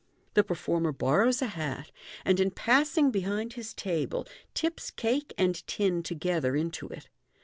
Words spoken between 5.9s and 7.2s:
together into it.